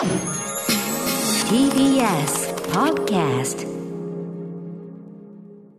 [0.00, 0.08] TBS
[2.72, 3.66] Podcast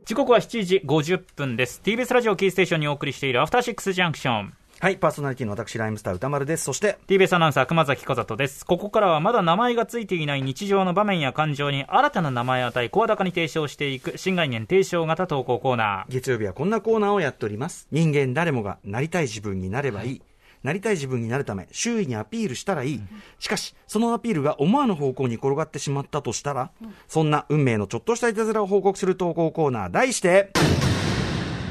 [0.06, 6.64] 時刻は7時50分です TBS ラジオキーステーションにお送りしているアフターシックスジャンクションはい、パーソナリティの私、ライムスター歌丸です。
[6.64, 17.88] そして、TBS アナウンサー熊崎和人ですここからはまだ名前がついていない日常の場面や感情に新たな名前を与え声高に提唱していく新概念提唱型投稿コーナー月曜日はこんなコーナーをやっております。
[17.92, 20.22] 人間誰もがなりたい自分になればいい。
[20.64, 23.02] なりたい自分になるため、周囲にアピールしたらいい。
[23.40, 26.72] しかし、そのアピールが思わぬ方向に転がってしまったとしたら、
[27.08, 30.52] そんな運命のちょっとしたいたずらを報告する投稿コーナー、題して、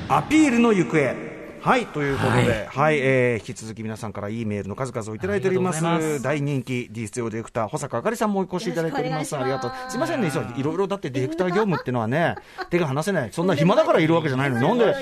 [0.08, 1.29] アピールの行方。
[1.62, 5.82] はい、ということで、はい、えー引き続き皆さんからいいメールの数々をいただいております。
[5.82, 9.36] ます大人気テオディレクター、保坂あかりさんもお越しいただいております。
[9.36, 9.72] ありがとう。
[9.88, 12.36] すいませんね、いろいろだってディレクター業務っていうのはね、
[12.70, 13.32] 手が離せない。
[13.32, 14.94] そんな暇だからいるわけじゃないの に、なんで、ね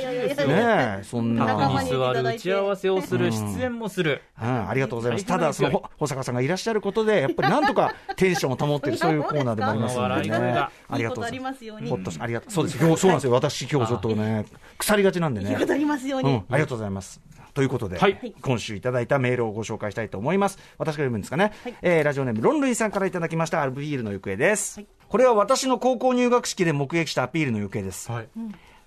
[1.01, 1.47] え、そんな。
[1.47, 5.27] タに座る打ち合わせをする出演もするうん、ありがとうございます。
[5.27, 10.70] ただ、その、ほ保坂さんがいらっしゃることで、やっぱりなんとかテンションを保っている、そういうコーナーでもありますのでねが。
[10.89, 12.50] ありがとうございますほっとし、ありがとう。
[12.50, 12.78] そうです。
[12.78, 13.33] 今日、そうなんですよ。
[13.33, 14.45] 私、今日ちょっとね、
[14.78, 15.56] 腐りがちなんでね。
[15.59, 16.43] ありますように。
[16.48, 17.20] うん、ありがとうございます。
[17.54, 18.34] ということで、はい。
[18.41, 20.58] 今週いただいたメールをご紹介したいと思います。
[20.78, 21.52] 私が読むんですかね。
[21.82, 24.80] えーラジオネーム、ロンルイさんからいただきました、アルビールの行方です。
[25.08, 28.12] これは私の高校入学式で目撃したアピールの行方です。
[28.12, 28.28] はい。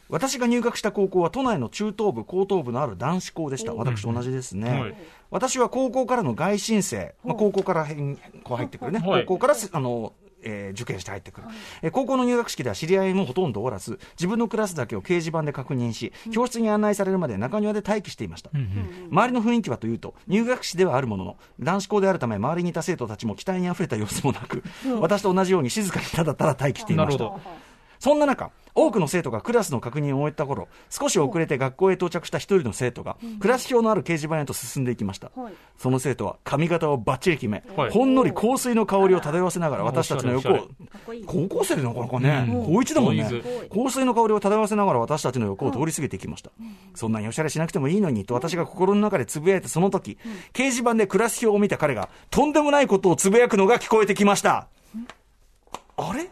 [0.07, 3.73] 私が入学した高校は都内の中東部、高東部のある男子校でした。
[3.73, 4.79] 私と同じですね。
[4.79, 4.95] はい。
[5.31, 9.25] 私は高校からの外申生、まあ、高校から変こう入ってくるね、はい。
[9.25, 10.13] 高校からすあの、
[10.43, 11.47] えー受験して入ってくる、
[11.81, 18.49] えー高校の入学式では知り合いもほとんどおらず、自分のクラスだけを掲示板で確認し、教室に案内されるまで中庭で待機していました。
[19.11, 24.63] 周りの雰囲気はというと、入学式ではあるものの、男子校であるため、周りにいた生徒たちも期待にあふれた様子もなく、
[24.99, 27.23] 私と同じように静かにただただ待機していました。
[27.23, 27.39] なるほ。
[27.39, 27.70] ど
[28.01, 35.29] そんな中、多くの生徒がクラスの確認を終えた頃、少し遅れて学校へ到着した一人の生徒が、クラス表のある掲示板へと進んでいきました。
[35.35, 35.53] はい。
[35.77, 37.91] その生徒は髪型をバッチリ決め、はい。
[37.91, 40.67] ほんのり香水の香りを漂わせながら私たちの横を
[41.27, 43.23] 高校生でなかなかね、高1だもんね。
[43.71, 46.49] 香水の香りを漂わせながら私たちの横を通り過ぎていきました。
[46.95, 50.17] そんなにおしゃれしなくてもいいのにと私が心の中でつぶやいたその時、
[50.53, 54.67] 掲示板でクラス表を見た彼が、とんでもないことをつぶやくのが聞こえてきました。
[55.97, 56.27] あれ？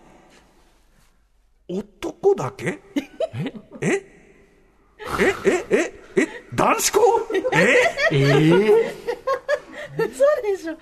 [1.69, 2.80] 男だけ？
[2.96, 3.06] え？
[3.81, 4.06] え？
[5.46, 5.66] え？
[5.69, 5.94] え？
[6.18, 6.28] え？
[6.53, 7.00] 男子校？
[7.53, 7.75] え？
[9.97, 10.78] そうでしょ。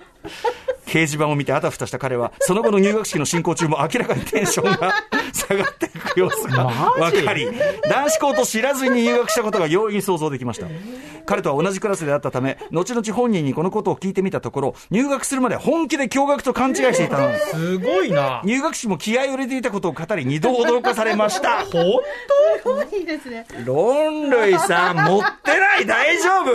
[0.86, 4.94] 掲示板を見てあたふたした彼は、その後の入学式の進行中も明らかにテンションが
[5.32, 6.64] 下がっていく様子が
[6.96, 7.48] 分かり、
[7.90, 10.66] 男子校と知らずに入学したことが容易に想像できました。
[11.26, 17.50] 彼とは同じクラスであったため、後々本人にこのことを聞いてみたところ、入学するまで本気で驚愕と勘違いしていたのです。
[17.50, 21.66] すごいな入学式も気合を入れていたことを語り、二度驚かされました。
[21.66, 21.82] ほん
[22.62, 23.46] すごいですね。
[23.66, 25.86] ロンルイさん、持ってない？
[25.86, 26.52] 大丈夫？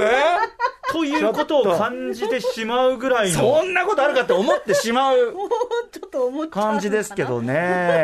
[0.92, 5.50] ということを感じてしまうぐらいのそんなことあるかって思ってしまう もう
[5.92, 7.54] ちょっと思っちゃう感じですけどいね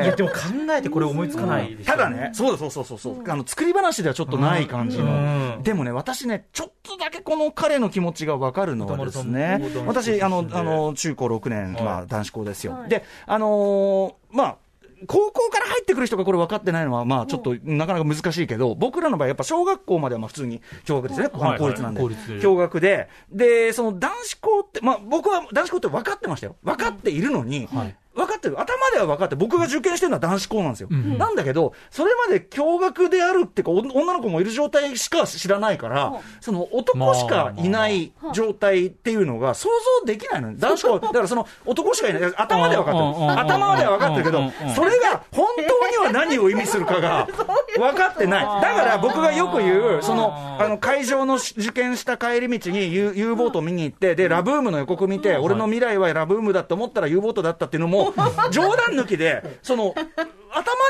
[0.06, 0.16] や。
[0.16, 0.36] でも考
[0.72, 5.64] えてこれ思いつかないただね、そうだそうそうそうそう、あの作り話ではちょっとない感じの、うん。
[5.64, 12.74] でもね、私ね、ちょっとだけこの彼の気持ちが分かるのはですね私、あのあの中高6年、はいまあ、男子校ですよ。
[12.74, 14.56] はいで、あのーまあ
[15.07, 22.01] 高校から入ってくる人がこれ分かってないのは、まあちょっとなかなか難しいけど、僕らの場合、やっぱ小学校まではまあ普通に共学ですね、はい公立なんで、
[22.41, 26.55] 共学で、で、その男子校って、まあ僕は男子校って分かってましたよ。
[26.63, 27.95] 分かっているのに、はい。
[28.19, 28.59] 分かってる。
[28.59, 30.89] 頭では分かって、僕が受験してるのは男子校なんですよ。
[30.89, 39.69] なんだけど、それまで共学であるっていうか、お女の子もいる状態しか知らないから、その男しかいない状態っていうのが想
[40.01, 40.55] 像できないのよ。
[40.57, 42.33] 男子校、 だからその男しかいない。
[42.35, 43.41] 頭では分かってうんうんうんる。
[43.41, 47.28] 頭までは分かってるけどそれが本当には何を意味するかが
[47.78, 48.62] 分かってない。
[48.62, 58.13] だから僕がよく言う、その、あの、会場の受験した帰り道に U, U ボート見に行って、で、ラブームの予告見て、俺の未来はラブームだと思ったら U ボートだったっていうのも、
[58.52, 59.94] 冗談抜きで、その、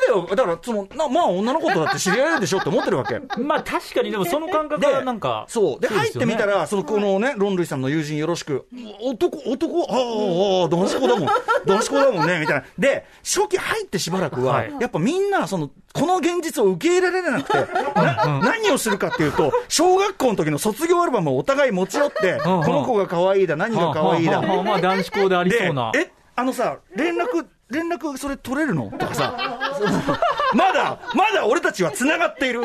[0.09, 3.19] 頭では、だから、その、なまあ女の子とだって知り合えるでしょって思ってるわけ。
[3.39, 5.79] まあ確かにでもその感覚ではなんかそう。
[5.79, 8.67] で、入ってみたら、その、このね、ロンルイさんの友人よろしく、
[9.01, 11.29] 男、男、ああ、ああ、男子校だもん。
[11.65, 12.63] 男子校だもんね、みたいな。
[12.77, 14.73] で、初期入ってしばらくは、はい。
[14.79, 17.57] やっぱみんな、その、この現実を受け入れられなくて、
[17.95, 24.41] な何をするかっていうと、小学校の時の卒業アルバムをお互い持ち寄って、んこの子が可愛いだ、何が可愛いだ。
[24.41, 25.91] まあ男子校でありそうな。
[25.91, 28.89] でえ、あのさ、連絡、連絡それ取れるの？
[28.97, 29.35] とかさ、
[30.55, 32.61] まだ、まだ俺たちは繋がっている。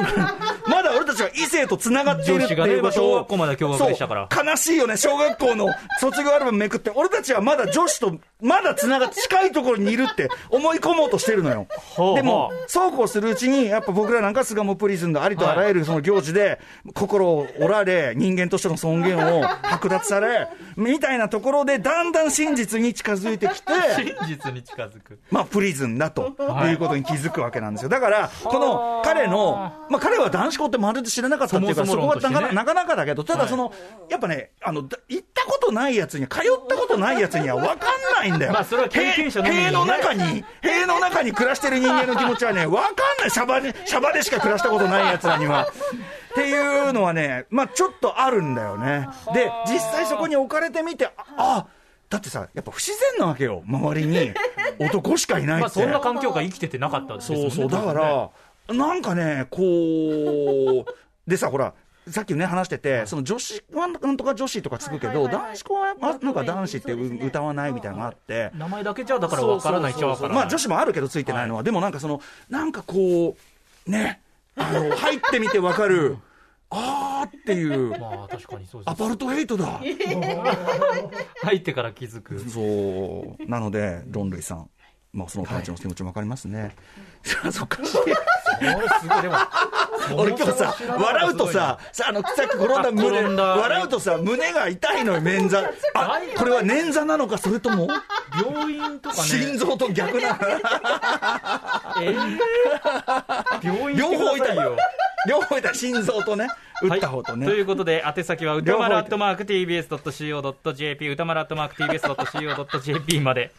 [0.67, 2.45] まだ俺たちは異性と繋がっている。
[2.45, 2.73] っていうこと。
[2.73, 2.75] を。
[2.75, 4.29] 女子がね小学校まで共学でしたから。
[4.33, 4.47] そう。
[4.47, 5.69] 悲しいよね、小学校の
[6.01, 11.67] 卒業アルバムめくって、俺たちはまだ女子とまだ繋がって近いところにいるって思い込もうとしてるのよ。
[12.15, 16.61] でも、そうこうするうちに、やっぱ僕らなんか巣鴨プリズンのありとあらゆるその行事で、
[16.93, 25.19] 心を折られ、人間としての尊厳を剥奪され、みたいなところで、だんだん真実に近づいてきて、真実に近づく。
[25.31, 26.73] まあ、プリズンだとはい。
[26.73, 27.89] いうことに気づくわけなんですよ。
[27.89, 32.17] だから、この彼の、まあ、彼は男子校ってまるで知らなかったっていうか、そそこは
[32.53, 33.73] なかなかだけど、ただその、
[34.11, 37.79] やっぱね、あの、だ行ったことないやつに、通ったことないやつには分かん
[38.21, 38.53] ないんだよ。
[38.53, 43.31] まあそれは経験者の塀の中に、塀の中に暮らしてる人間の気持ちはね、分かんない。
[43.31, 45.67] シャバで、シャバでしか暮らしたことないやつらには。
[45.67, 49.09] っていうのはね、まあちょっとあるんだよね。
[49.33, 51.67] で、実際そこに置かれてみて、あ、あ
[52.11, 53.63] だってさ、やっぱ不自然なわけよ。
[53.67, 54.33] 周りに
[54.79, 55.61] 男しかいないって。
[55.63, 57.51] まあそんな環境が生きててなかったですもんね。
[57.51, 58.31] そうそう、だから、
[58.75, 61.75] なんかね、こう、でさ、ほら、
[62.11, 70.37] さっきね、話してて、その女子、なんとか女子とかつくけど、はいはいはい男子校は、あなんか男子ってう歌わないみたいなのがあって、名前だけじゃだから分からないっちゃ分からない。
[70.37, 72.21] まあ女子もあるけどついてないのは、でもなんかその、
[72.51, 73.37] なんかこ
[73.87, 74.21] う、ね、
[74.57, 76.19] あの、 入ってみてわかる、
[76.69, 78.91] あーっていう、まあ確かにそうです。
[78.91, 79.81] アパルトヘイトだ。
[81.43, 82.39] 入ってから気づく。
[82.51, 83.49] そう。
[83.49, 84.69] なので、ロンルイさん。
[85.15, 86.75] まあ、その感じの気持ちもわかりますね。
[87.53, 87.99] そっかしい。
[88.61, 89.37] 俺すごい、でも。
[90.17, 95.65] 俺今日さ、笑うとさ、さあの、さっき転んだ胸、笑うとさ、胸が痛いのよ、捻挫。
[95.95, 97.89] あ、これは捻挫なのか、それとも、
[98.37, 99.23] 病院とかね。
[99.23, 100.39] 心臓と逆な、
[102.01, 102.39] えー
[103.63, 104.77] 病院両方痛いよ。
[105.29, 106.49] 両方痛い、心臓とね、
[106.83, 107.47] 打った方とね。
[107.47, 113.53] はいということで、宛先は歌丸両方アットマーク TBS.CO.JP、歌丸アットマーク TBS.CO.JP まで。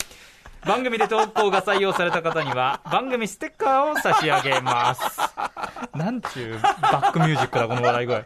[0.65, 5.01] 番組で投稿が採用された方には、番組ステッカーを差し上げます。
[5.93, 8.25] なんちゅうバックミュージックだ、この笑い声。